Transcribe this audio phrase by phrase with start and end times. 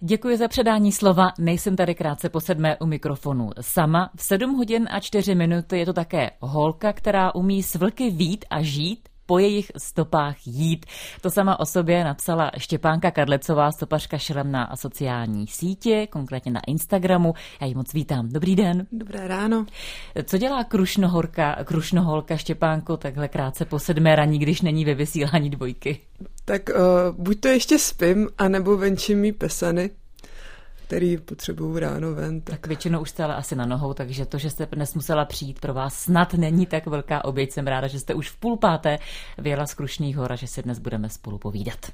[0.00, 1.24] Děkuji za předání slova.
[1.38, 4.10] Nejsem tady krátce po sedmé u mikrofonu sama.
[4.16, 8.44] V sedm hodin a čtyři minuty je to také holka, která umí s vlky vít
[8.50, 10.86] a žít po jejich stopách jít.
[11.20, 17.34] To sama o sobě napsala Štěpánka Kadlecová, stopařka šelem na sociální sítě, konkrétně na Instagramu.
[17.60, 18.28] Já ji moc vítám.
[18.28, 18.86] Dobrý den.
[18.92, 19.66] Dobré ráno.
[20.24, 25.98] Co dělá krušnohorka, krušnoholka Štěpánko takhle krátce po sedmé raní, když není ve vysílání dvojky?
[26.44, 29.90] Tak uh, buď to ještě spím, anebo venčím mý pesany
[30.86, 32.40] který potřebují ráno ven.
[32.40, 32.54] Tak.
[32.54, 35.60] tak většinou už jste ale asi na nohou, takže to, že jste dnes musela přijít,
[35.60, 37.52] pro vás snad není tak velká oběť.
[37.52, 38.98] Jsem ráda, že jste už v půl páté
[39.38, 41.86] vyjela z Krušných hor a že si dnes budeme spolu povídat.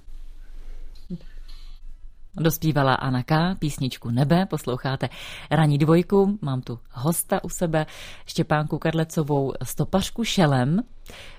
[2.37, 3.55] Dospívala Anna K.
[3.59, 5.09] písničku Nebe, posloucháte
[5.51, 7.87] Raní dvojku, mám tu hosta u sebe,
[8.27, 10.81] Štěpánku Kadlecovou, stopařku Šelem.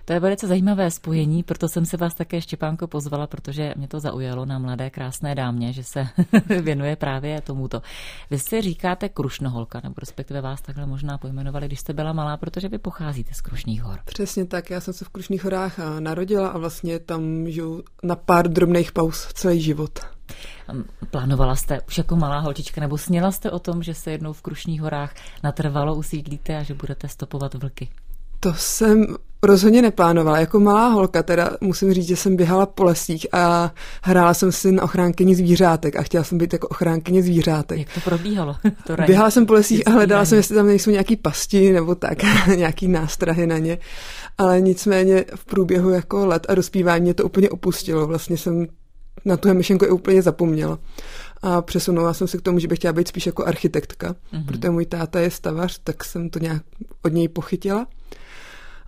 [0.06, 4.00] To je velice zajímavé spojení, proto jsem se vás také Štěpánko pozvala, protože mě to
[4.00, 6.08] zaujalo na mladé krásné dámě, že se
[6.62, 7.82] věnuje právě tomuto.
[8.30, 12.70] Vy si říkáte Krušnoholka, nebo respektive vás takhle možná pojmenovali, když jste byla malá, protože
[12.70, 14.00] vy pocházíte z Krušných hor.
[14.06, 18.16] Přesně tak, já jsem se v Krušných horách eh, narodila a vlastně tam žiju na
[18.16, 20.00] pár drobných pauz celý život.
[21.12, 24.42] Plánovala jste už jako malá holčička, nebo sněla jste o tom, že se jednou v
[24.42, 27.90] Krušných horách natrvalo usídlíte a že budete stopovat vlky?
[28.44, 29.06] To jsem
[29.44, 30.40] rozhodně neplánovala.
[30.40, 34.72] Jako malá holka teda musím říct, že jsem běhala po lesích a hrála jsem si
[34.72, 37.80] na ochránkyni zvířátek a chtěla jsem být jako ochránkyně zvířátek.
[37.80, 38.56] Jak to probíhalo?
[38.88, 42.18] To běhala jsem po lesích a hledala jsem, jestli tam nejsou nějaký pasti nebo tak,
[42.56, 43.78] nějaký nástrahy na ně.
[44.38, 48.08] Ale nicméně v průběhu jako let a dospívání mě to úplně opustilo.
[48.08, 48.68] Vlastně jsem
[49.26, 50.80] na tu myšlenku i úplně zapomněla.
[51.42, 54.46] A přesunula jsem se k tomu, že bych chtěla být spíš jako architektka, mm-hmm.
[54.46, 56.64] protože můj táta je stavař, tak jsem to nějak
[57.04, 57.88] od něj pochytila.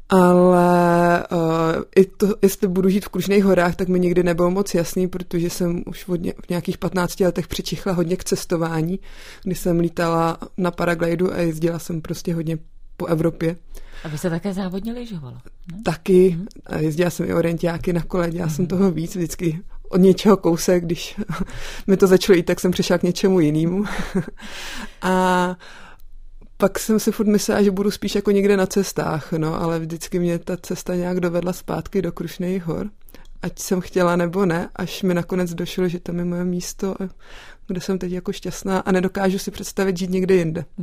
[0.10, 4.74] Ale uh, i to, jestli budu žít v Krušných horách, tak mi nikdy nebylo moc
[4.74, 9.00] jasný, protože jsem už ně, v nějakých 15 letech přičichla hodně k cestování,
[9.44, 12.58] kdy jsem lítala na paraglidu a jezdila jsem prostě hodně
[12.98, 13.56] po Evropě.
[14.04, 15.42] A vy se také závodně lyžovala?
[15.84, 16.38] Taky.
[16.66, 18.56] A jezdila jsem i orientiáky na kole, dělala mm.
[18.56, 19.60] jsem toho víc, vždycky
[19.90, 21.16] od něčeho kousek, když
[21.88, 23.84] mi to začalo jít, tak jsem přišla k něčemu jinému.
[25.02, 25.58] a
[26.58, 30.20] pak jsem si furt myslela, že budu spíš jako někde na cestách, no, ale vždycky
[30.20, 32.90] mě ta cesta nějak dovedla zpátky do Krušných hor,
[33.42, 36.96] ať jsem chtěla nebo ne, až mi nakonec došlo, že tam je moje místo,
[37.68, 40.66] kde jsem teď jako šťastná a nedokážu si představit žít někde jinde.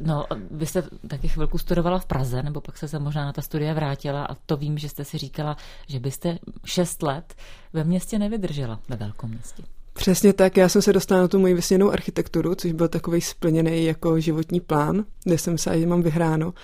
[0.00, 3.42] No, vy jste taky chvilku studovala v Praze, nebo pak se se možná na ta
[3.42, 5.56] studia vrátila a to vím, že jste si říkala,
[5.86, 7.34] že byste šest let
[7.72, 9.62] ve městě nevydržela, ve velkom městě.
[9.98, 13.84] Přesně tak, já jsem se dostala na tu moji vysněnou architekturu, což byl takový splněný
[13.84, 16.54] jako životní plán, kde jsem se že mám vyhráno,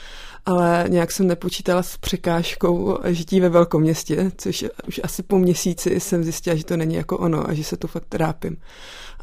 [0.46, 6.00] ale nějak jsem nepočítala s překážkou žití ve velkom městě, což už asi po měsíci
[6.00, 8.56] jsem zjistila, že to není jako ono a že se tu fakt trápím.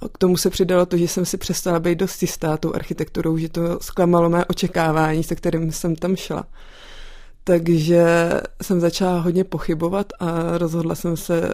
[0.02, 3.38] A k tomu se přidalo to, že jsem si přestala být dost jistá tou architekturou,
[3.38, 6.46] že to zklamalo mé očekávání, se kterým jsem tam šla.
[7.44, 11.54] Takže jsem začala hodně pochybovat a rozhodla jsem se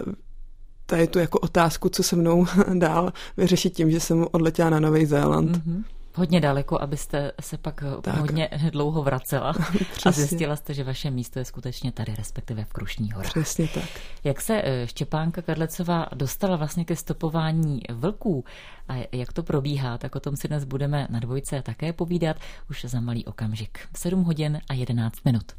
[0.87, 2.45] tady tu jako otázku, co se mnou
[2.79, 5.57] dál vyřešit tím, že jsem odletěla na Nový Zéland.
[5.57, 5.83] Mm-hmm.
[6.15, 8.17] Hodně daleko, abyste se pak tak.
[8.17, 9.53] hodně dlouho vracela
[10.05, 13.31] a zjistila jste, že vaše místo je skutečně tady, respektive v Krušní horách.
[13.31, 13.83] Přesně tak.
[14.23, 18.45] Jak se eh, Štěpánka Kadlecová dostala vlastně ke stopování vlků
[18.89, 22.37] a jak to probíhá, tak o tom si dnes budeme na dvojce také povídat
[22.69, 23.79] už za malý okamžik.
[23.95, 25.51] 7 hodin a 11 minut.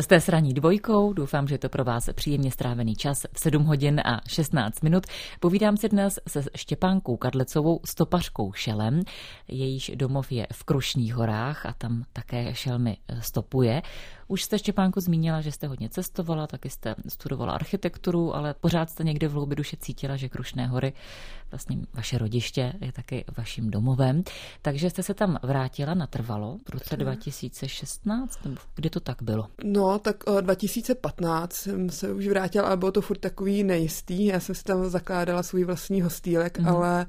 [0.00, 3.64] Jste s raní dvojkou, doufám, že je to pro vás příjemně strávený čas v 7
[3.64, 5.06] hodin a 16 minut.
[5.40, 9.00] Povídám si dnes se Štěpánkou Kadlecovou, stopařkou Šelem.
[9.48, 13.82] Jejíž domov je v Krušných horách a tam také Šelmy stopuje.
[14.28, 19.04] Už jste, Štěpánku, zmínila, že jste hodně cestovala, taky jste studovala architekturu, ale pořád jste
[19.04, 20.92] někde v hloubi duše cítila, že Krušné hory,
[21.50, 24.22] vlastně vaše rodiště, je taky vaším domovem.
[24.62, 29.46] Takže jste se tam vrátila natrvalo v roce 2016, nebo kdy to tak bylo?
[29.64, 34.24] No, tak 2015 jsem se už vrátila, ale bylo to furt takový nejistý.
[34.24, 36.74] Já jsem si tam zakládala svůj vlastní hostýlek, mm-hmm.
[36.76, 37.06] ale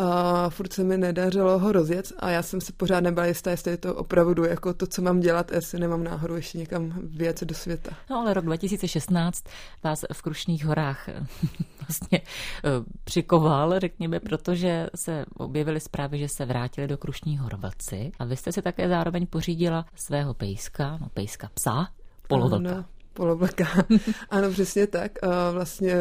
[0.00, 0.06] uh,
[0.48, 3.76] furt se mi nedařilo ho rozjet a já jsem se pořád nebyla jistá, jestli je
[3.76, 7.90] to opravdu jako to, co mám dělat, jestli nemám náhodou ještě někam věc do světa.
[8.10, 9.44] No ale rok 2016
[9.84, 11.26] vás v Krušných horách eh,
[11.88, 12.70] vlastně eh,
[13.04, 18.36] přikoval, řekněme, protože se objevily zprávy, že se vrátili do Krušních hor vlci a vy
[18.36, 21.88] jste si také zároveň pořídila svého pejska, no pejska psa,
[22.28, 22.70] polovlka.
[22.70, 23.64] Ano, polovlka.
[24.30, 25.12] ano, přesně tak.
[25.52, 25.94] Vlastně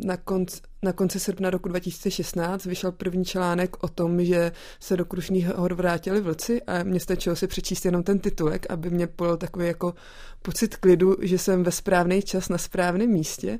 [0.00, 5.04] na konci na konci srpna roku 2016 vyšel první článek o tom, že se do
[5.04, 9.36] Krušných hor vrátili vlci a mě stačilo si přečíst jenom ten titulek, aby mě pojel
[9.36, 9.94] takový jako
[10.42, 13.58] pocit klidu, že jsem ve správný čas na správném místě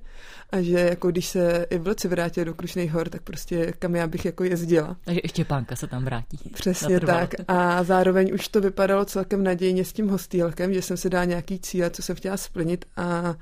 [0.50, 4.06] a že jako když se i vlci vrátili do Krušných hor, tak prostě kam já
[4.06, 4.96] bych jako jezdila.
[5.04, 6.38] Takže ještě pánka se tam vrátí.
[6.54, 7.34] Přesně tak.
[7.48, 11.58] A zároveň už to vypadalo celkem nadějně s tím hostýlkem, že jsem si dala nějaký
[11.58, 13.34] cíle, co jsem chtěla splnit a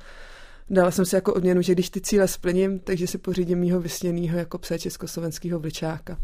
[0.70, 4.38] Dala jsem si jako odměnu, že když ty cíle splním, takže si pořídím mýho vysněného
[4.38, 6.18] jako pse československého vličáka.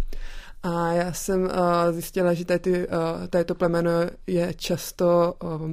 [0.62, 1.50] A já jsem uh,
[1.90, 2.94] zjistila, že tady, uh,
[3.30, 3.90] tady to plemeno
[4.26, 5.70] je často uh,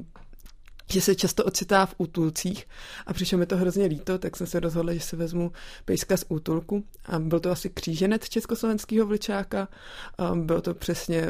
[0.92, 2.68] že se často ocitá v útulcích.
[3.06, 5.52] A přišlo mi to hrozně líto, tak jsem se rozhodla, že si vezmu
[5.86, 6.84] pejska z útulku.
[7.06, 9.68] A byl to asi kříženec československého vličáka,
[10.18, 11.28] a byl to přesně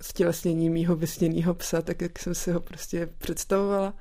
[0.00, 3.94] stělesnění mýho vysněného psa, tak jak jsem si ho prostě představovala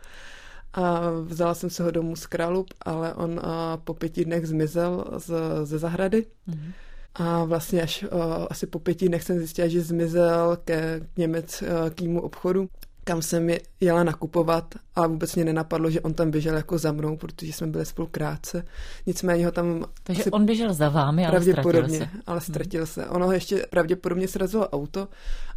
[0.74, 5.06] a vzala jsem se ho domů z Králup, ale on a, po pěti dnech zmizel
[5.18, 5.32] z,
[5.64, 6.26] ze zahrady.
[6.50, 6.72] Mm-hmm.
[7.16, 12.70] A vlastně až a, asi po pěti dnech jsem zjistila, že zmizel ke německému obchodu,
[13.04, 13.50] kam jsem
[13.80, 17.68] jela nakupovat a vůbec mě nenapadlo, že on tam běžel jako za mnou, protože jsme
[17.68, 18.66] byli spolu krátce.
[19.06, 19.86] Nicméně ho tam...
[20.04, 22.24] Takže on běžel za vámi, ale pravděpodobně, ztratil se.
[22.28, 22.46] ale mhm.
[22.46, 22.88] ztratil hmm.
[22.88, 23.06] se.
[23.06, 25.08] Ono ještě pravděpodobně srazilo auto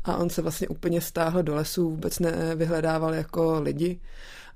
[0.04, 4.00] a on se vlastně úplně stáhl do lesu, vůbec nevyhledával jako lidi.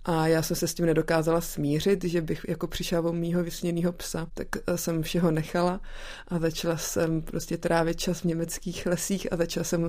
[0.06, 3.92] A já jsem se s tím nedokázala smířit, že bych jako přišla o mýho vysněného
[3.92, 5.80] psa, tak eh, jsem všeho nechala
[6.28, 9.88] a začala jsem prostě trávit čas v německých lesích a začala jsem uh,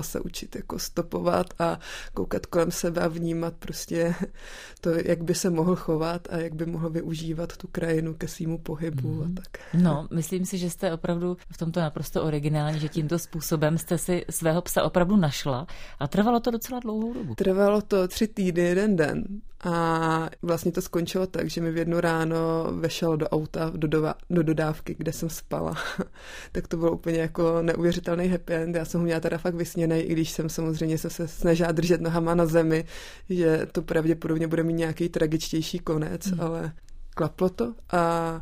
[0.00, 1.78] se učit jako stopovat a
[2.14, 4.14] koukat kolem sebe a vnímat prostě
[4.80, 8.58] to, jak by se mohl chovat a jak by mohl využívat tu krajinu ke svýmu
[8.58, 9.22] pohybu mm.
[9.22, 9.34] a mhm.
[9.34, 9.48] tak.
[9.74, 14.24] No, myslím si, že jste opravdu v tomto naprosto originální, že tímto způsobem jste si
[14.30, 15.66] svého psa opravdu našla
[15.98, 17.34] a trvalo to docela dlouhou dobu.
[17.34, 19.37] Trvalo to tři týdny, jeden den.
[19.64, 24.14] A vlastně to skončilo tak, že mi v jednu ráno vešel do auta do, dova,
[24.30, 25.76] do dodávky, kde jsem spala.
[26.52, 28.76] tak to bylo úplně jako neuvěřitelný happy end.
[28.76, 32.00] Já jsem ho měla teda fakt vysněný, i když jsem samozřejmě se, se snažila držet
[32.00, 32.84] nohama na zemi,
[33.30, 36.40] že to pravděpodobně bude mít nějaký tragičtější konec, mm.
[36.40, 36.72] ale
[37.14, 38.40] klaplo to a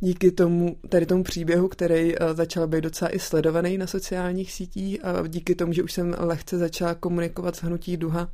[0.00, 5.04] díky tomu, tady tomu příběhu, který uh, začal být docela i sledovaný na sociálních sítích
[5.04, 8.28] a díky tomu, že už jsem lehce začala komunikovat s hnutí Duha, uh,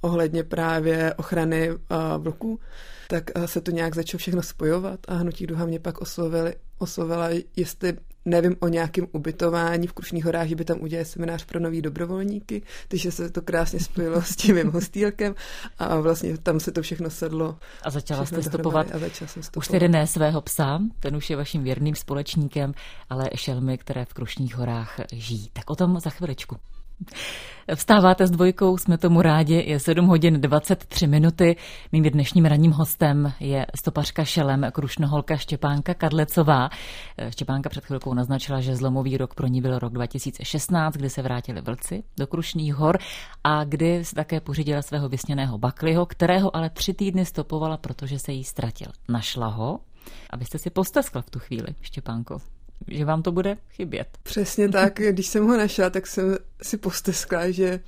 [0.00, 1.78] ohledně právě ochrany uh,
[2.18, 2.60] vlků,
[3.08, 7.28] tak uh, se to nějak začalo všechno spojovat a Hnutí Duha mě pak oslovili, oslovila,
[7.56, 11.82] jestli nevím o nějakém ubytování v Krušných horách, že by tam udělali seminář pro nový
[11.82, 15.34] dobrovolníky, takže se to krásně spojilo s tím mým hostýlkem
[15.78, 17.58] a vlastně tam se to všechno sedlo.
[17.82, 19.56] A začala jste stopovat, a začala jsem stopovat.
[19.56, 22.72] už tedy ne svého psa, ten už je vaším věrným společníkem,
[23.10, 25.50] ale šelmy, které v Krušných horách žijí.
[25.52, 26.56] Tak o tom za chviličku.
[27.74, 31.56] Vstáváte s dvojkou, jsme tomu rádi, je 7 hodin 23 minuty.
[31.92, 36.68] Mým dnešním ranním hostem je stopařka šelem krušnoholka Štěpánka Kadlecová.
[37.30, 41.60] Štěpánka před chvilkou naznačila, že zlomový rok pro ní byl rok 2016, kdy se vrátili
[41.60, 42.98] vlci do Krušných hor
[43.44, 48.32] a kdy se také pořídila svého vysněného bakliho, kterého ale tři týdny stopovala, protože se
[48.32, 48.88] jí ztratil.
[49.08, 49.80] Našla ho,
[50.30, 52.53] abyste si posteskla v tu chvíli, Štěpánko
[52.88, 54.08] že vám to bude chybět.
[54.22, 57.80] Přesně tak, když jsem ho našla, tak jsem si posteskla, že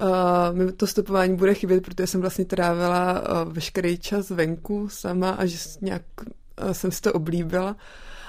[0.00, 5.30] uh, mi to stopování bude chybět, protože jsem vlastně trávila uh, veškerý čas venku sama
[5.30, 6.02] a že nějak
[6.62, 7.76] uh, jsem si to oblíbila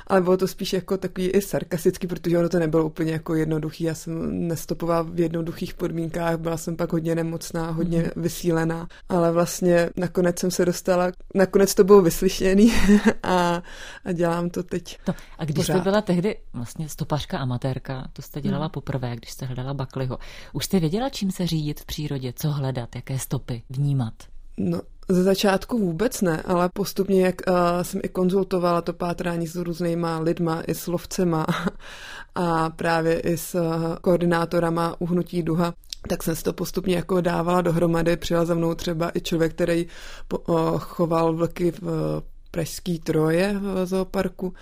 [0.09, 3.83] ale bylo to spíš jako takový i sarkastický, protože ono to nebylo úplně jako jednoduchý.
[3.83, 8.21] Já jsem nestopovala v jednoduchých podmínkách, byla jsem pak hodně nemocná, hodně mm-hmm.
[8.21, 12.73] vysílená, ale vlastně nakonec jsem se dostala, nakonec to bylo vyslyšený
[13.23, 13.63] a,
[14.05, 14.97] a dělám to teď.
[15.05, 15.73] To, a když pořád.
[15.73, 18.71] jste byla tehdy vlastně stopařka amatérka, to jste dělala mm.
[18.71, 20.19] poprvé, když jste hledala Bakliho,
[20.53, 24.13] už jste věděla, čím se řídit v přírodě, co hledat, jaké stopy vnímat?
[24.57, 29.55] No, ze začátku vůbec ne, ale postupně, jak uh, jsem i konzultovala to pátrání s
[29.55, 31.45] různýma lidma, i s lovcema
[32.35, 35.73] a právě i s uh, koordinátorama uhnutí duha,
[36.09, 38.17] tak jsem si to postupně jako dávala dohromady.
[38.17, 39.87] Přijel za mnou třeba i člověk, který
[40.27, 41.89] po, uh, choval vlky v uh,
[42.51, 44.53] Pražský troje v zooparku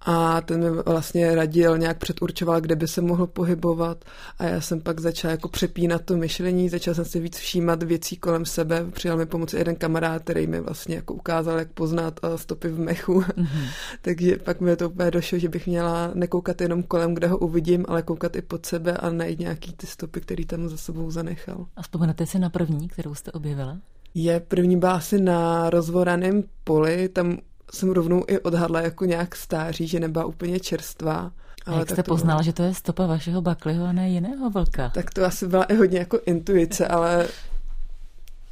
[0.00, 4.04] a ten mi vlastně radil, nějak předurčoval, kde by se mohl pohybovat
[4.38, 8.16] a já jsem pak začala jako přepínat to myšlení, začala jsem si víc všímat věcí
[8.16, 12.38] kolem sebe, přijal mi pomoci jeden kamarád, který mi vlastně jako ukázal, jak poznat eh,
[12.38, 13.68] stopy v mechu, mm-hmm.
[14.02, 17.84] takže pak mi to úplně došlo, že bych měla nekoukat jenom kolem, kde ho uvidím,
[17.88, 21.66] ale koukat i pod sebe a najít nějaký ty stopy, který tam za sebou zanechal.
[21.76, 23.78] A vzpomenete si na první, kterou jste objevila?
[24.14, 27.38] Je první byla asi na rozvoraném poli, tam
[27.72, 31.32] jsem rovnou i odhadla jako nějak stáří, že nebyla úplně čerstvá.
[31.66, 32.44] Ale jak jste poznala, bylo...
[32.44, 34.88] že to je stopa vašeho bakliho a ne jiného vlka?
[34.88, 37.28] Tak to asi byla i hodně jako intuice, ale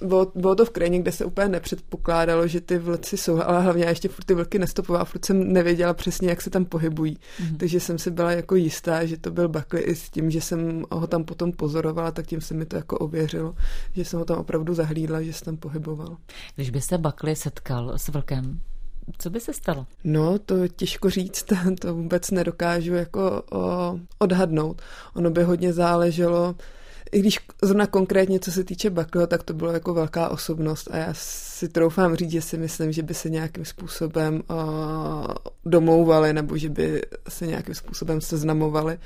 [0.00, 3.84] bylo, bylo to v krajině, kde se úplně nepředpokládalo, že ty vlci jsou, ale hlavně
[3.84, 7.16] já ještě furt ty vlky nestopovala, furt jsem nevěděla přesně, jak se tam pohybují.
[7.16, 7.56] Mm-hmm.
[7.56, 10.84] Takže jsem si byla jako jistá, že to byl Buckley i s tím, že jsem
[10.90, 13.54] ho tam potom pozorovala, tak tím se mi to jako ověřilo,
[13.92, 16.16] že jsem ho tam opravdu zahlídla, že se tam pohyboval.
[16.54, 18.60] Když by se Buckley setkal s vlkem,
[19.18, 19.86] co by se stalo?
[20.04, 21.46] No, to těžko říct,
[21.80, 23.42] to vůbec nedokážu jako
[24.18, 24.82] odhadnout.
[25.14, 26.54] Ono by hodně záleželo,
[27.14, 30.96] i když zrovna konkrétně, co se týče Baklo, tak to bylo jako velká osobnost a
[30.96, 35.26] já si troufám říct, že si myslím, že by se nějakým způsobem uh,
[35.64, 38.98] domlouvali nebo že by se nějakým způsobem seznamovali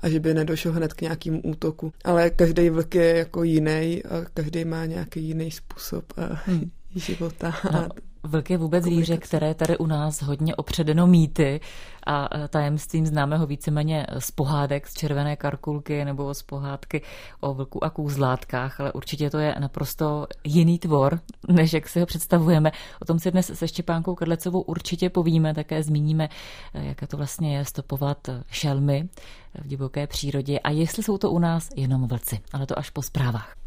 [0.00, 1.92] a že by nedošlo hned k nějakému útoku.
[2.04, 6.70] Ale každý vlk je jako jiný a každý má nějaký jiný způsob uh, hmm.
[6.94, 7.54] života.
[7.72, 7.88] No,
[8.22, 11.60] Vlk je vůbec zvíře, které tady u nás hodně opředeno mýty
[12.06, 17.02] a e, tajemstvím známe ho víceméně z pohádek z červené karkulky nebo z pohádky
[17.40, 22.06] o vlku a kůzlátkách, ale určitě to je naprosto jiný tvor, než jak si ho
[22.06, 22.72] představujeme.
[23.02, 26.28] O tom si dnes se Štěpánkou Kadlecovou určitě povíme, také zmíníme,
[26.74, 29.08] e, jaké to vlastně je stopovat šelmy
[29.54, 33.02] v divoké přírodě a jestli jsou to u nás jenom vlci, ale to až po
[33.02, 33.65] zprávách.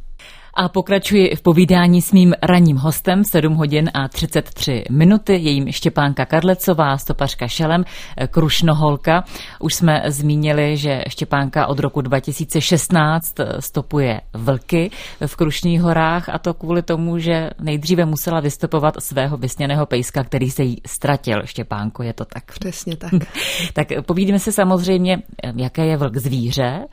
[0.54, 6.26] A pokračuji v povídání s mým ranním hostem 7 hodin a 33 minuty, jejím Štěpánka
[6.26, 7.84] Karlecová, stopařka Šelem,
[8.32, 9.24] Krušnoholka.
[9.60, 14.92] Už jsme zmínili, že Štěpánka od roku 2016 stopuje vlky
[15.26, 20.52] v Krušných horách a to kvůli tomu, že nejdříve musela vystopovat svého vysněného pejska, který
[20.52, 21.42] se jí ztratil.
[21.46, 22.44] Štěpánko, je to tak?
[22.60, 23.12] Přesně tak.
[23.74, 25.18] tak povídíme se samozřejmě,
[25.56, 26.86] jaké je vlk zvíře,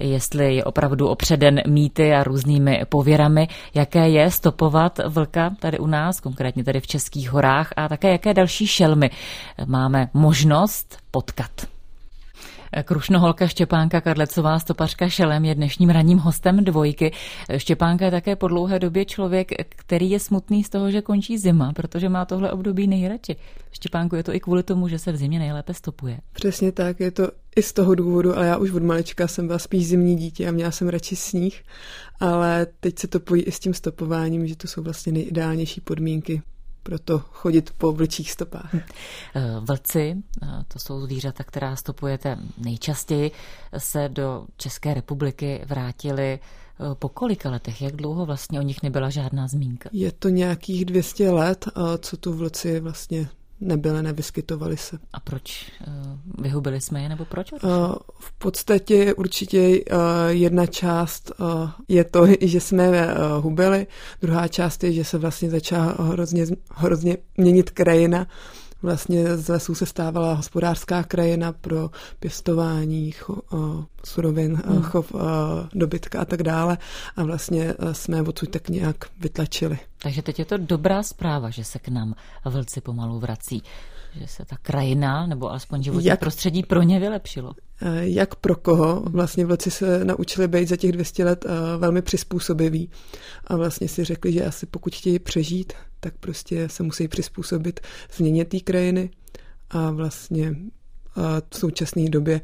[0.00, 6.20] jestli je opravdu opředen mýty a různými pověrami, jaké je stopovat vlka tady u nás,
[6.20, 9.10] konkrétně tady v Českých horách a také jaké další šelmy
[9.66, 11.75] máme možnost potkat.
[12.84, 17.12] Krušnoholka Štěpánka Karlecová, stopařka Šelem, je dnešním ranním hostem dvojky.
[17.56, 21.72] Štěpánka je také po dlouhé době člověk, který je smutný z toho, že končí zima,
[21.72, 23.36] protože má tohle období nejradši.
[23.70, 26.18] Štěpánku, je to i kvůli tomu, že se v zimě nejlépe stopuje.
[26.32, 29.58] Přesně tak, je to i z toho důvodu, ale já už od malička jsem byla
[29.58, 31.62] spíš zimní dítě a měla jsem radši sníh,
[32.20, 36.42] ale teď se to pojí i s tím stopováním, že to jsou vlastně nejideálnější podmínky
[36.86, 38.74] proto chodit po vlčích stopách.
[38.74, 38.80] Hm.
[39.34, 43.30] Eh, vlci, eh, to jsou zvířata, která stopujete nejčastěji,
[43.78, 47.82] se do České republiky vrátili eh, po kolika letech?
[47.82, 49.90] Jak dlouho vlastně o nich nebyla žádná zmínka?
[49.92, 53.28] Je to nějakých 200 let, co tu vlci vlastně
[53.60, 54.98] nebyly, nevyskytovaly se.
[55.12, 55.72] A proč?
[55.80, 55.84] Eh,
[56.38, 57.52] vyhubili jsme je, nebo proč?
[57.52, 57.58] Uh,
[58.18, 59.98] v podstatě určitě uh,
[60.28, 61.32] jedna část
[61.88, 63.08] je to, že jsme je
[63.40, 63.86] hubili,
[64.20, 68.26] druhá část je, že se vlastně začala hrozně, hrozně měnit krajina,
[68.82, 71.90] Vlastně z lesů se stávala hospodářská krajina pro
[72.20, 74.82] pěstování cho, uh, surovin, hmm.
[74.82, 75.20] chov uh,
[75.74, 76.78] dobytka a tak dále
[77.16, 79.78] a vlastně uh, jsme odsud tak nějak vytlačili.
[79.98, 82.14] Takže teď je to dobrá zpráva, že se k nám
[82.44, 83.62] vlci pomalu vrací
[84.20, 87.52] že se ta krajina nebo alespoň životní jak, prostředí pro ně vylepšilo.
[88.00, 89.00] Jak pro koho?
[89.00, 91.44] Vlastně vlci se naučili být za těch 200 let
[91.78, 92.90] velmi přizpůsobiví
[93.44, 97.80] a vlastně si řekli, že asi pokud chtějí přežít, tak prostě se musí přizpůsobit
[98.16, 99.10] změně té krajiny
[99.70, 100.54] a vlastně
[101.50, 102.40] v současné době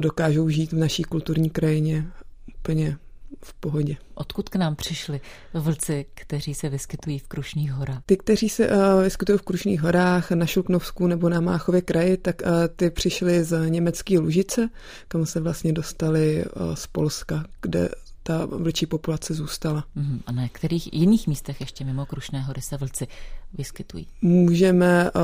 [0.00, 2.06] dokážou žít v naší kulturní krajině
[2.58, 2.96] úplně
[3.44, 3.96] v pohodě.
[4.14, 5.20] Odkud k nám přišli
[5.54, 8.02] vlci, kteří se vyskytují v Krušných horách?
[8.06, 12.42] Ty, kteří se uh, vyskytují v Krušných horách, na Šluknovsku nebo na Máchově kraji, tak
[12.42, 14.68] uh, ty přišli z německé Lužice,
[15.08, 17.88] kam se vlastně dostali uh, z Polska, kde
[18.22, 19.84] ta vlčí populace zůstala.
[19.96, 20.20] Uh-huh.
[20.26, 23.06] A na kterých jiných místech ještě mimo Krušné hory se vlci
[23.54, 24.06] vyskytují?
[24.22, 25.22] Můžeme uh,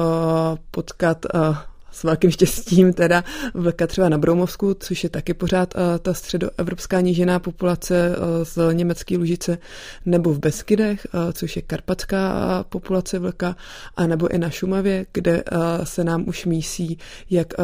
[0.70, 1.56] potkat uh,
[1.94, 3.24] s velkým štěstím teda
[3.54, 8.74] vlka třeba na Broumovsku, což je taky pořád uh, ta středoevropská nížená populace uh, z
[8.74, 9.58] německé Lužice,
[10.06, 13.56] nebo v Beskydech, uh, což je karpatská populace vlka,
[13.96, 15.44] a nebo i na Šumavě, kde
[15.84, 16.98] se nám už mísí
[17.30, 17.54] jak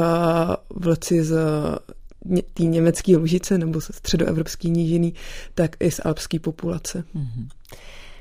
[0.70, 1.37] vlci z
[2.54, 5.12] té německé Lužice nebo z středoevropský nížiny,
[5.54, 7.04] tak i z alpské populace.
[7.14, 7.49] Mm-hmm.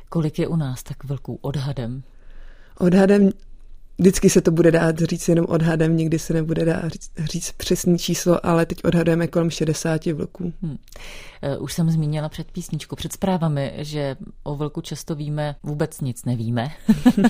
[0.09, 2.03] Kolik je u nás tak velkou odhadem?
[2.77, 3.29] Odhadem
[3.99, 7.97] Vždycky se to bude dát říct jenom odhadem, nikdy se nebude dát říct, říct přesný
[7.97, 10.53] číslo, ale teď odhadujeme kolem 60 vlků.
[10.61, 10.77] Hmm.
[11.59, 16.71] Už jsem zmínila před písničkou, před zprávami, že o vlku často víme, vůbec nic nevíme,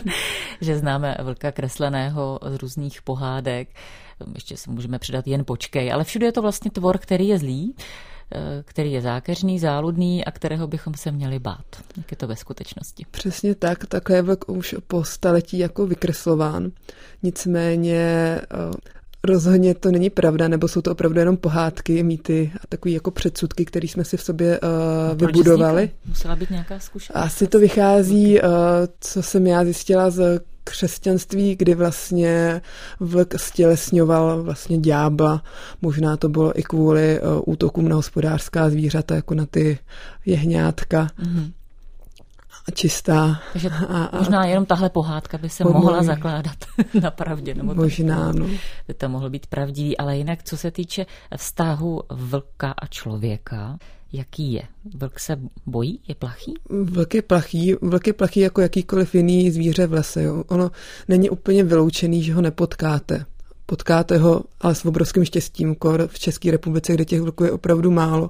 [0.61, 3.69] že známe vlka kresleného z různých pohádek,
[4.35, 7.75] ještě se můžeme přidat jen počkej, ale všude je to vlastně tvor, který je zlý
[7.75, 8.18] Eh,
[8.63, 11.65] který je zákeřný, záludný a kterého bychom se měli bát.
[11.98, 13.05] Jak je to ve skutečnosti?
[13.12, 16.71] Přesně tak, takhle je vlk už po staletí jako vykreslován.
[17.24, 22.93] Nicméně eh, Rozhodně to není pravda, nebo jsou to opravdu jenom pohádky, mýty a takový
[22.93, 25.91] jako předsudky, které jsme si v sobě uh, vybudovali.
[26.05, 27.25] Musela být nějaká zkušenost.
[27.25, 28.50] Asi to vychází, uh,
[29.00, 32.62] co jsem já zjistila z křesťanství, kdy vlastně
[33.00, 35.44] vlk stělesňoval vlastně ďábla.
[35.82, 39.80] Možná to bylo i kvůli uh, útokům na hospodářská zvířata, jako na ty
[40.25, 41.08] jehňátka.
[41.24, 41.51] Mm-hmm
[42.72, 43.39] čistá.
[43.54, 46.56] Takže a, a, možná jenom tahle pohádka by se mohla mohla zakládat
[47.01, 47.54] na pravdě.
[47.54, 48.48] Nebo možná, no.
[48.88, 51.06] By to mohlo být pravdivý, ale jinak, co se týče
[51.38, 53.78] vztahu vlka a člověka,
[54.13, 54.63] jaký je?
[54.96, 56.00] Vlk se bojí?
[56.08, 56.54] Je plachý?
[56.70, 57.74] Vlk je plachý.
[57.82, 60.24] Vlk je plachý jako jakýkoliv jiný zvíře v lese.
[60.24, 60.44] Jo.
[60.48, 60.72] Ono
[61.08, 63.25] není úplně vyloučený, že ho nepotkáte.
[63.66, 65.75] Potkáte ho, ale s obrovským štěstím,
[66.08, 68.30] v České republice, kde těch vlků je opravdu málo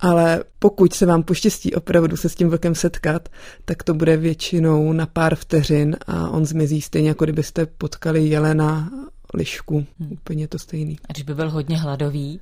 [0.00, 3.28] ale pokud se vám poštěstí opravdu se s tím vlkem setkat,
[3.64, 8.90] tak to bude většinou na pár vteřin a on zmizí stejně, jako kdybyste potkali jelena,
[9.34, 10.12] lišku, hmm.
[10.12, 10.98] úplně to stejný.
[11.08, 12.40] A když by byl hodně hladový,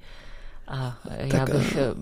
[0.68, 1.80] a já tak, bych a...
[1.80, 1.94] Eh,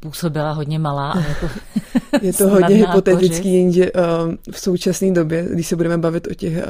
[0.00, 1.10] působila hodně malá.
[1.10, 1.48] A jako
[2.22, 4.02] je to hodně hypotetický, jenže uh,
[4.52, 6.64] v současné době, když se budeme bavit o těch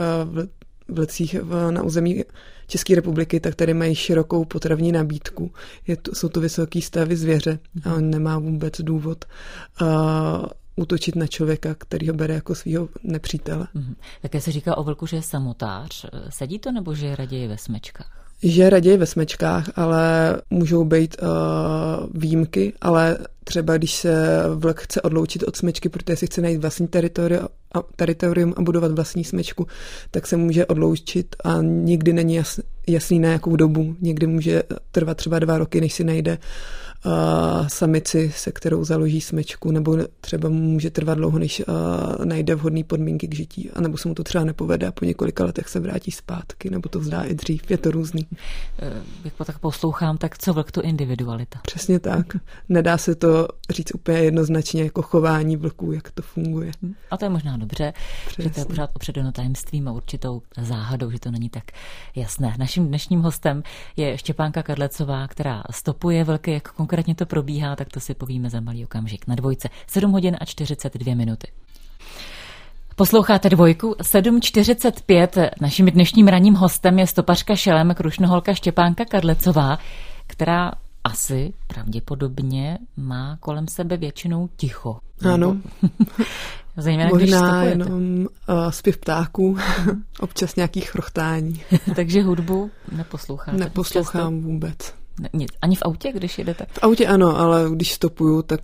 [0.89, 1.37] vlecích
[1.71, 2.25] na území
[2.67, 5.53] České republiky, tak tady mají širokou potravní nabídku.
[5.87, 9.25] Je to, jsou to vysoké stavy zvěře a on nemá vůbec důvod
[9.81, 9.89] uh,
[10.77, 13.69] útočit na člověka, který ho bere jako svého nepřítele.
[13.77, 13.95] Mm-hmm.
[14.23, 16.07] Také se říká o vlku, že je samotář.
[16.29, 18.18] Sedí to nebo že je raději ve smečkách?
[18.43, 21.29] Že raději ve smečkách, ale můžou být uh,
[22.15, 26.89] výjimky, ale třeba když se vlk chce odloučit od smečky, protože si chce najít vlastní
[27.97, 29.67] teritorium a, budovat vlastní smečku,
[30.11, 33.97] tak se může odloučit a nikdy není jas, jasný na jakou dobu.
[34.01, 36.39] Někdy může trvat třeba dva roky, než si najde uh,
[37.69, 43.29] samici, se kterou založí smečku, nebo třeba může trvat dlouho, než uh, najde vhodné podmínky
[43.29, 46.71] k žití, anebo se mu to třeba nepovede a po několika letech se vrátí zpátky,
[46.71, 47.71] nebo to vzdá i dřív.
[47.71, 48.27] Je to různý.
[49.25, 51.61] Jak po tak poslouchám, tak co vlk to individualita?
[51.63, 52.27] Přesně tak.
[52.69, 56.73] Nedá se to říct úplně jednoznačně jako chování vlků, jak to funguje.
[56.83, 56.95] Hm.
[57.11, 57.93] A to je možná dobře,
[58.27, 58.45] Přesně.
[58.45, 61.65] že to je pořád opředeno tajemstvím a určitou záhadou, že to není tak
[62.17, 62.55] jasné.
[62.59, 63.63] Naším dnešním hostem
[63.97, 68.61] je Štěpánka Kadlecová, která stopuje vlky, jak konkrétně to probíhá, tak to si povíme za
[68.61, 69.69] malý okamžik na dvojce.
[69.87, 71.49] 7 hodin a 42 minuty.
[72.97, 75.51] Posloucháte dvojku 7.45.
[75.61, 79.79] Naším dnešním ranním hostem je stopařka šelem krušnoholka Štěpánka Kadlecová,
[80.27, 80.73] která
[81.05, 84.99] asi pravděpodobně má kolem sebe většinou ticho.
[85.33, 85.57] Ano.
[86.77, 88.27] Zejména, Možná když jenom uh,
[88.71, 89.57] zpěv ptáků,
[90.21, 91.63] občas nějakých chrochtání.
[91.97, 93.59] Takže hudbu neposloucháte?
[93.59, 94.49] Neposlouchám často?
[94.49, 94.98] vůbec.
[95.33, 95.51] Nic.
[95.63, 96.67] Ani v autě, když jedete?
[96.73, 98.61] V autě ano, ale když stopuju, tak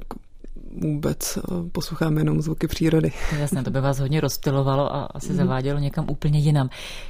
[0.83, 3.13] vůbec uh, poslouchám jenom zvuky přírody.
[3.31, 5.37] To jasné, to by vás hodně rozptilovalo a asi mm.
[5.37, 6.69] zavádělo někam úplně jinam.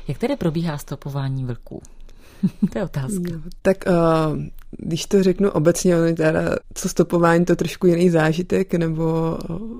[0.08, 1.82] Jak tedy probíhá stopování vlků?
[2.72, 3.32] to je otázka.
[3.32, 4.38] No, tak uh,
[4.70, 9.78] když to řeknu obecně, teda, co stopování, to trošku jiný zážitek, nebo uh,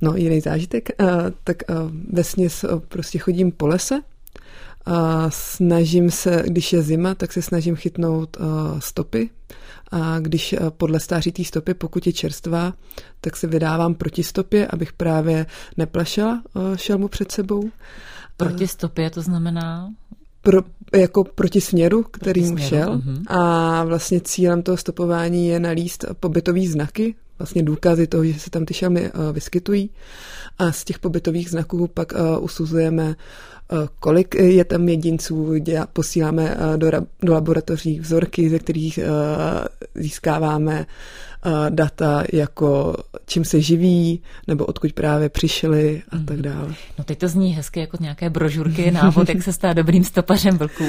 [0.00, 1.08] no, jiný zážitek, uh,
[1.44, 4.00] tak uh, uh, prostě chodím po lese,
[4.86, 8.46] a snažím se, když je zima, tak se snažím chytnout uh,
[8.78, 9.30] stopy.
[9.90, 12.72] A když uh, podle stáří té stopy, pokud je čerstvá,
[13.20, 17.70] tak se vydávám proti stopě, abych právě neplašela uh, šelmu před sebou.
[18.36, 19.90] Proti stopě to znamená?
[20.42, 20.62] pro,
[20.94, 22.96] jako proti směru, který mu šel.
[22.96, 23.22] Uh-huh.
[23.26, 28.64] A vlastně cílem toho stopování je nalíst pobytový znaky, vlastně důkazy toho, že se tam
[28.64, 29.90] ty šelmy uh, vyskytují.
[30.58, 33.16] A z těch pobytových znaků pak uh, usuzujeme,
[34.00, 36.90] kolik je tam jedinců, děla, posíláme uh, do,
[37.22, 40.86] do laboratoří vzorky, ze kterých uh, získáváme
[41.68, 42.96] data jako
[43.26, 46.26] čím se živí, nebo odkud právě přišli a mhm.
[46.26, 46.74] tak dále.
[46.98, 50.84] No teď to zní hezky jako nějaké brožurky, návod, jak se stát dobrým stopařem vlků,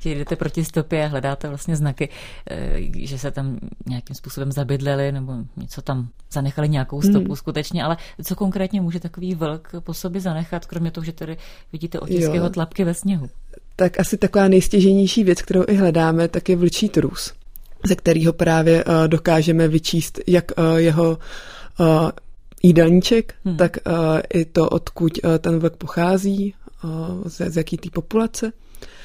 [0.00, 2.08] že jdete proti stopě a hledáte vlastně znaky,
[2.50, 7.36] eh, že se tam nějakým způsobem zabydleli nebo něco tam zanechali nějakou stopu hmm.
[7.36, 11.36] skutečně, ale co konkrétně může takový vlk po sobě zanechat, kromě toho, že tady
[11.72, 13.28] vidíte otisky jeho tlapky ve sněhu?
[13.76, 17.32] Tak asi taková nejstěženější věc, kterou i hledáme, tak je vlčí trus
[17.84, 21.18] ze kterého právě uh, dokážeme vyčíst jak uh, jeho
[21.80, 22.10] uh,
[22.62, 23.56] jídelníček, hmm.
[23.56, 23.76] tak
[24.34, 26.90] i to, odkud ten vlk pochází, uh,
[27.26, 28.52] z, z jaký té populace.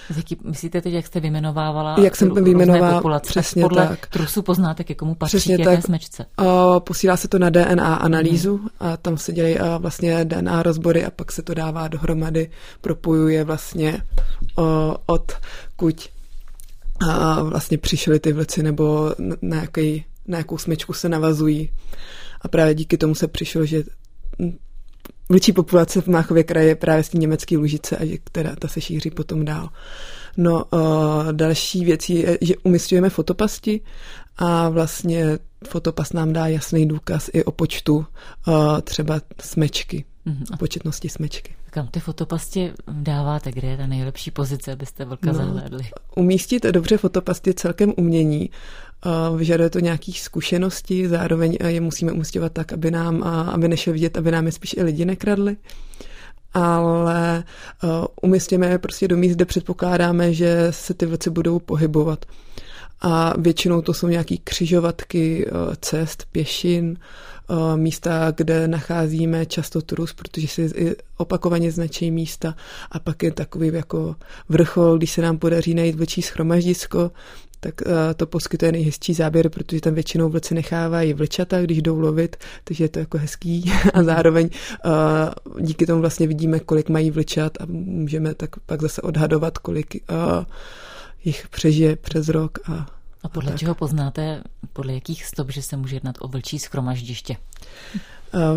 [0.09, 4.07] Z jaký, myslíte teď, jak jste vyjmenovávala Jak jsem vyjmenovala, přesně podle tak.
[4.07, 5.85] trusu poznáte, ke komu patří, přesně tak.
[5.85, 6.25] smečce?
[6.39, 6.45] Uh,
[6.79, 8.67] posílá se to na DNA analýzu hmm.
[8.79, 12.49] a tam se dělají uh, vlastně DNA rozbory a pak se to dává dohromady,
[12.81, 14.01] propojuje vlastně
[14.57, 14.65] uh,
[15.05, 15.31] od
[16.99, 21.71] a vlastně přišly ty vlci nebo na, jaký, na jakou smečku se navazují.
[22.41, 23.83] A právě díky tomu se přišlo, že
[25.29, 28.67] vlčí populace v Máchově kraji je právě z té německé lužice a že která ta
[28.67, 29.69] se šíří potom dál
[30.37, 30.79] No, uh,
[31.31, 33.81] další věc je, že umistujeme fotopasti
[34.37, 40.53] a vlastně fotopas nám dá jasný důkaz i o počtu uh, třeba smečky, mm-hmm.
[40.53, 41.55] o početnosti smečky.
[41.77, 43.51] Kam ty fotopasti dáváte?
[43.51, 45.83] Kde je ta nejlepší pozice, abyste vlka no, zahlédli?
[46.15, 48.49] Umístit dobře fotopasty je celkem umění.
[49.37, 54.31] Vyžaduje to nějakých zkušeností, zároveň je musíme umístěvat tak, aby nám, aby nešel vidět, aby
[54.31, 55.57] nám je spíš i lidi nekradli
[56.53, 57.43] ale
[57.83, 57.89] uh,
[58.21, 62.25] umístíme je prostě do míst, kde předpokládáme, že se ty vlci budou pohybovat.
[63.01, 66.97] A většinou to jsou nějaký křižovatky uh, cest, pěšin,
[67.49, 72.55] uh, místa, kde nacházíme často turus, protože si opakovaně značí místa.
[72.91, 74.15] A pak je takový jako
[74.49, 77.11] vrchol, když se nám podaří najít vlčí schromaždisko,
[77.59, 82.35] tak uh, to poskytuje nejhezčí záběr, protože tam většinou vlci nechávají vlčata, když jdou lovit,
[82.63, 83.71] takže je to jako hezký.
[83.93, 84.49] A zároveň
[85.59, 90.03] díky tomu vlastně vidíme, kolik mají vlčat a můžeme tak pak zase odhadovat, kolik
[91.27, 93.59] jich přežije přes rok a a podle tak.
[93.59, 97.37] čeho poznáte, podle jakých stop, že se může jednat o vlčí schromaždiště?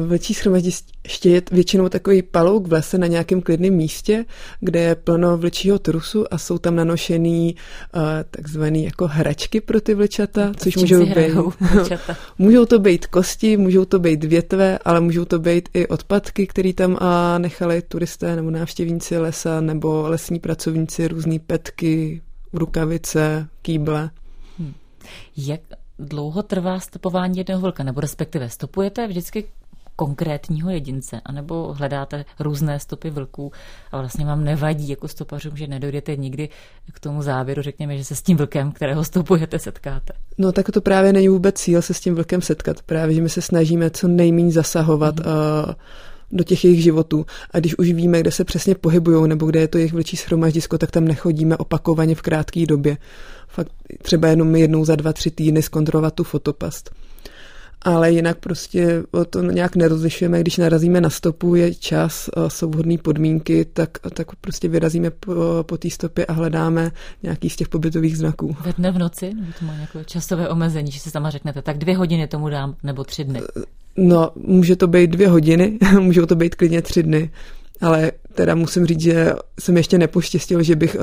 [0.06, 4.24] Vlčí schromaždiště je většinou takový palouk v lese na nějakém klidném místě,
[4.60, 7.54] kde je plno vlčího trusu a jsou tam nanošený
[7.94, 11.34] uh, takzvaný jako hračky pro ty vlčata, to což můžou být.
[12.38, 16.72] můžou to být kosti, můžou to být větve, ale můžou to být i odpadky, které
[16.72, 16.98] tam uh,
[17.38, 24.10] nechali turisté nebo návštěvníci lesa nebo lesní pracovníci, různé petky, rukavice, kýble.
[24.58, 24.74] Hmm.
[25.36, 25.60] Jak
[25.98, 29.44] dlouho trvá stopování jednoho vlka, nebo respektive stopujete vždycky
[30.00, 33.52] konkrétního jedince, anebo hledáte různé stopy vlků
[33.92, 36.48] a vlastně vám nevadí jako stopařům, že nedojdete nikdy
[36.92, 40.12] k tomu závěru, řekněme, že se s tím vlkem, kterého stopujete, setkáte.
[40.38, 42.82] No tak to právě není vůbec cíl se s tím vlkem setkat.
[42.82, 45.26] Právě, že my se snažíme co nejméně zasahovat mm.
[45.26, 45.74] uh,
[46.32, 47.26] do těch jejich životů.
[47.50, 50.78] A když už víme, kde se přesně pohybují nebo kde je to jejich vlčí schromaždisko,
[50.78, 52.96] tak tam nechodíme opakovaně v krátké době.
[53.48, 56.90] Fakt třeba jenom jednou za dva, tři týdny zkontrolovat tu fotopast.
[57.82, 63.64] Ale jinak prostě to nějak nerozlišujeme, když narazíme na stopu, je čas, jsou vhodné podmínky,
[63.64, 66.90] tak, tak prostě vyrazíme po, po té stopě a hledáme
[67.22, 68.56] nějaký z těch pobytových znaků.
[68.64, 69.34] Ve dne v noci?
[69.34, 72.76] Nebo to má nějaké časové omezení, že si sama řeknete, tak dvě hodiny tomu dám,
[72.82, 73.40] nebo tři dny?
[73.96, 77.30] No, může to být dvě hodiny, můžou to být klidně tři dny,
[77.80, 81.02] ale teda musím říct, že jsem ještě nepoštěstil, že bych uh,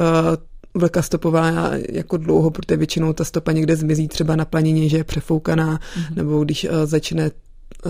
[0.81, 5.03] vlka stopovala jako dlouho, protože většinou ta stopa někde zmizí třeba na planině, že je
[5.03, 6.15] přefoukaná, mm-hmm.
[6.15, 7.31] nebo když uh, začne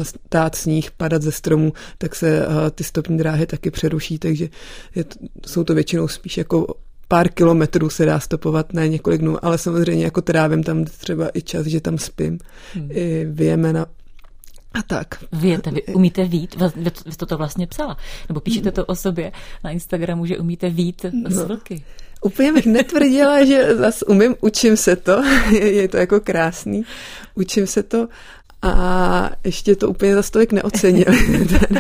[0.04, 4.50] stát sníh, padat ze stromu, tak se uh, ty stopní dráhy taky přeruší, takže
[4.96, 6.68] je to, jsou to většinou spíš jako
[7.08, 11.42] pár kilometrů se dá stopovat, ne několik dnů, ale samozřejmě jako trávím tam třeba i
[11.42, 12.40] čas, že tam spím.
[12.74, 12.90] Hmm.
[12.92, 13.86] I vyjeme na
[14.74, 15.24] a tak.
[15.32, 16.56] Víte, vy umíte vít?
[16.56, 17.98] Vy, vy jste to vlastně psala.
[18.30, 19.32] Nebo píšete to o sobě
[19.64, 21.30] na Instagramu, že umíte vít no.
[21.30, 21.84] z vlky.
[22.22, 26.86] Úplně bych netvrdila, že zase umím, učím se to, je to jako krásný,
[27.36, 28.08] učím se to
[28.62, 31.48] a ještě to úplně za stolik neocenili.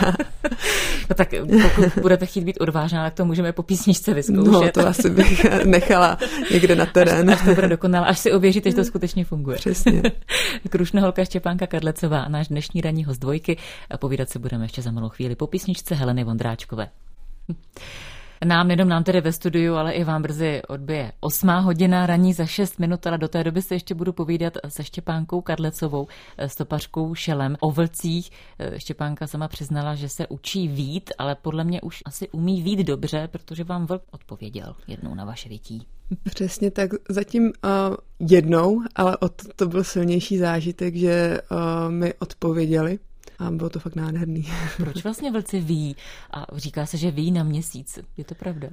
[1.09, 1.29] no tak
[1.63, 4.51] pokud budete chtít být odvážná, tak to můžeme po písničce vyzkoušet.
[4.75, 6.17] No, to asi bych nechala
[6.51, 7.29] někde na terén.
[7.29, 9.57] Až, až to bude dokonalé, až si ověříte, že to skutečně funguje.
[9.57, 10.01] Přesně.
[10.69, 13.57] Krušná holka Štěpánka Kadlecová, náš dnešní ranní host dvojky.
[13.91, 16.89] A povídat se budeme ještě za malou chvíli po písničce Heleny Vondráčkové.
[18.45, 22.45] Nám, jenom nám tedy ve studiu, ale i vám brzy odbije osmá hodina raní za
[22.45, 26.07] 6 minut, ale do té doby se ještě budu povídat se Štěpánkou Kadlecovou,
[26.47, 28.31] stopařkou Šelem o vlcích.
[28.77, 33.27] Štěpánka sama přiznala, že se učí vít, ale podle mě už asi umí vít dobře,
[33.31, 35.87] protože vám vlk odpověděl jednou na vaše vytí.
[36.23, 37.95] Přesně tak, zatím uh,
[38.29, 42.99] jednou, ale od to byl silnější zážitek, že uh, mi odpověděli
[43.39, 44.47] a bylo to fakt nádherný.
[44.77, 45.95] Proč vlastně vlci ví?
[46.31, 47.99] A říká se, že ví na měsíc.
[48.17, 48.67] Je to pravda?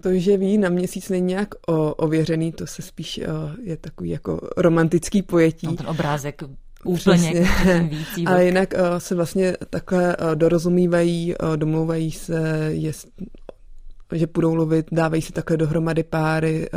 [0.00, 1.48] To, že ví na měsíc není nějak
[1.96, 3.20] ověřený, to se spíš
[3.62, 5.66] je takový jako romantický pojetí.
[5.66, 6.42] No, ten obrázek
[6.84, 7.48] úplně
[7.88, 8.26] vící.
[8.26, 13.08] Ale jinak se vlastně takhle dorozumívají, domlouvají se, jest,
[14.12, 16.68] že půjdou lovit, dávají si takhle dohromady páry,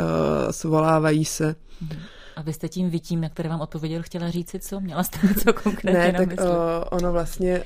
[0.50, 1.54] svolávají se.
[1.80, 2.00] Hmm.
[2.36, 4.80] A vy jste tím vytím, na které vám odpověděl, chtěla říct co?
[4.80, 6.46] Měla jste něco konkrétně ne, na tak uh,
[6.90, 7.64] ono vlastně, uh,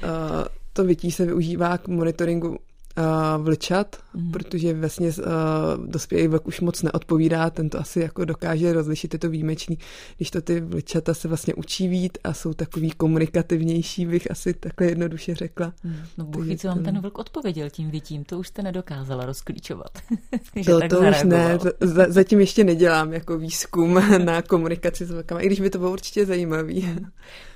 [0.72, 2.58] to vytí se využívá k monitoringu
[2.98, 4.32] uh, vlčat, mm.
[4.32, 9.18] protože vlastně uh, dospělý vlk už moc neodpovídá, ten to asi jako dokáže rozlišit, je
[9.18, 9.78] to výjimečný,
[10.16, 14.86] když to ty vlčata se vlastně učí vít a jsou takový komunikativnější, bych asi takhle
[14.86, 15.72] jednoduše řekla.
[15.84, 15.96] Mm.
[16.18, 19.98] No buchy, co vám ten vlk odpověděl tím vytím, to už jste nedokázala rozklíčovat.
[20.66, 25.46] to, to už ne, za, zatím ještě nedělám jako výzkum na komunikaci s vlkama, i
[25.46, 26.98] když by to bylo určitě zajímavý.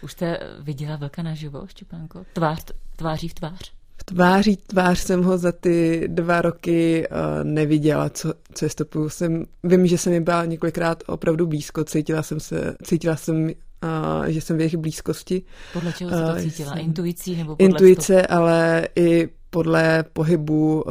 [0.02, 2.24] Už jste viděla vlka naživo, Štěpánko?
[2.32, 2.64] Tvář,
[2.96, 3.81] tváří v tvář?
[3.96, 9.08] V tváří tvář jsem ho za ty dva roky uh, neviděla, co, co je stopu.
[9.08, 14.26] Jsem, vím, že jsem mi byla několikrát opravdu blízko, cítila jsem se, cítila jsem uh,
[14.26, 15.42] že jsem v jejich blízkosti.
[15.72, 16.72] Podle čeho jsi to cítila?
[16.72, 18.34] Uh, Intuicí nebo podle Intuice, vstupu?
[18.34, 20.84] ale i podle pohybu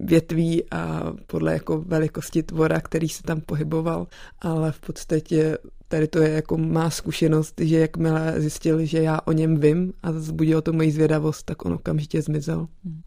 [0.00, 4.06] větví a podle jako velikosti tvora, který se tam pohyboval,
[4.40, 9.32] ale v podstatě tady to je jako má zkušenost, že jakmile zjistil, že já o
[9.32, 12.68] něm vím a zbudilo to moji zvědavost, tak on okamžitě zmizel.
[12.84, 13.02] Hmm.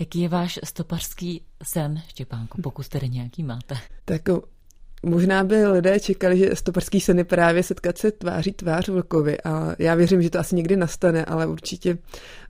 [0.00, 3.76] Jaký je váš stopařský sen, Štěpánku, pokud tedy nějaký máte?
[4.04, 4.22] Tak
[5.06, 9.74] Možná by lidé čekali, že stoperský sen je právě setkat se tváří tvář vlkovi a
[9.78, 11.98] já věřím, že to asi někdy nastane, ale určitě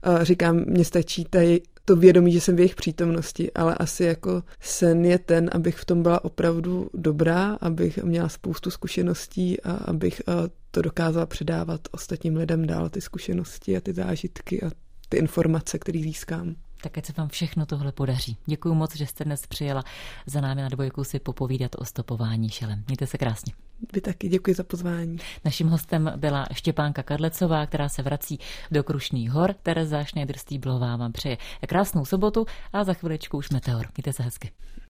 [0.07, 4.43] uh, říkám, mě stačí tady to vědomí, že jsem v jejich přítomnosti, ale asi jako
[4.59, 10.21] sen je ten, abych v tom byla opravdu dobrá, abych měla spoustu zkušeností a abych
[10.27, 10.33] uh,
[10.71, 14.69] to dokázala předávat ostatním lidem dál, ty zkušenosti a ty zážitky a
[15.09, 16.55] ty informace, které získám.
[16.81, 18.37] Tak ať se vám všechno tohle podaří.
[18.45, 19.83] Děkuji moc, že jste dnes přijela
[20.25, 22.83] za námi na dvojku si popovídat o stopování šelem.
[22.87, 23.53] Mějte se krásně.
[23.93, 25.17] Vy taky děkuji za pozvání.
[25.45, 28.39] Naším hostem byla Štěpánka Kadlecová, která se vrací
[28.71, 29.53] do Krušných hor.
[29.63, 33.87] Tereza Šnejdrstýblová vám přeje krásnou sobotu a za chviličku už meteor.
[33.97, 34.51] Mějte se hezky.